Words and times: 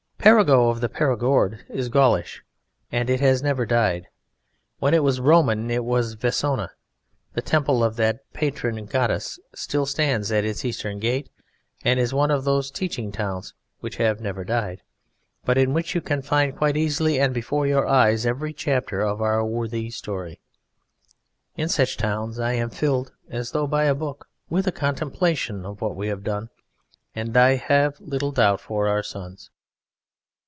Perigeux 0.23 0.69
of 0.69 0.81
the 0.81 0.87
Perigord 0.87 1.65
is 1.67 1.89
Gaulish, 1.89 2.43
and 2.91 3.09
it 3.09 3.19
has 3.21 3.41
never 3.41 3.65
died. 3.65 4.05
When 4.77 4.93
it 4.93 5.01
was 5.01 5.19
Roman 5.19 5.71
it 5.71 5.83
was 5.83 6.13
Vesona; 6.13 6.69
the 7.33 7.41
temple 7.41 7.83
of 7.83 7.95
that 7.95 8.31
patron 8.31 8.85
Goddess 8.85 9.39
still 9.55 9.87
stands 9.87 10.31
at 10.31 10.45
its 10.45 10.63
eastern 10.63 10.99
gate, 10.99 11.31
and 11.83 11.99
it 11.99 12.03
is 12.03 12.13
one 12.13 12.29
of 12.29 12.43
those 12.43 12.69
teaching 12.69 13.11
towns 13.11 13.55
which 13.79 13.95
have 13.97 14.21
never 14.21 14.43
died, 14.43 14.83
but 15.43 15.57
in 15.57 15.73
which 15.73 15.95
you 15.95 16.01
can 16.01 16.21
find 16.21 16.55
quite 16.55 16.77
easily 16.77 17.19
and 17.19 17.33
before 17.33 17.65
your 17.65 17.87
eyes 17.87 18.23
every 18.23 18.53
chapter 18.53 19.01
of 19.01 19.23
our 19.23 19.43
worthy 19.43 19.89
story. 19.89 20.39
In 21.57 21.67
such 21.67 21.97
towns 21.97 22.37
I 22.37 22.53
am 22.53 22.69
filled 22.69 23.11
as 23.31 23.53
though 23.53 23.65
by 23.65 23.85
a 23.85 23.95
book, 23.95 24.29
with 24.51 24.67
a 24.67 24.71
contemplation 24.71 25.65
of 25.65 25.81
what 25.81 25.95
we 25.95 26.09
have 26.09 26.23
done, 26.23 26.49
and 27.15 27.35
I 27.35 27.55
have 27.55 27.99
little 27.99 28.31
doubt 28.31 28.61
for 28.61 28.87
our 28.87 29.01
sons. 29.01 29.49